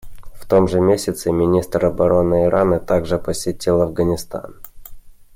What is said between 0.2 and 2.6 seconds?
В том же месяце министр обороны